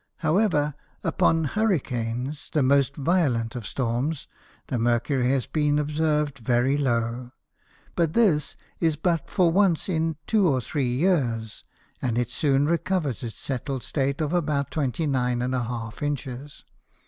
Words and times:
However, 0.25 0.73
upon 1.03 1.43
Hurricanes, 1.43 2.49
the 2.53 2.63
most 2.63 2.95
violent 2.95 3.55
of 3.55 3.67
Storms, 3.67 4.27
the 4.65 4.79
Mercury 4.79 5.29
has 5.29 5.45
been 5.45 5.77
observ'd 5.77 6.39
very 6.39 6.75
low, 6.75 7.33
but 7.95 8.13
this 8.13 8.55
is 8.79 8.95
but 8.95 9.29
for 9.29 9.51
once 9.51 9.87
in 9.87 10.15
two 10.25 10.47
or 10.47 10.59
three 10.59 10.91
Years, 10.91 11.63
and 12.01 12.17
it 12.17 12.31
soon 12.31 12.65
recovers 12.65 13.21
its 13.21 13.39
settled 13.39 13.83
state 13.83 14.21
of 14.21 14.33
about 14.33 14.71
29½ 14.71 16.01
Inches. 16.01 16.63